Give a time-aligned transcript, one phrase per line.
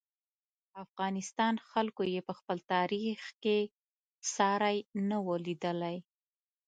[0.83, 3.59] افغانستان خلکو یې په خپل تاریخ کې
[4.35, 4.77] ساری
[5.09, 5.97] نه و لیدلی.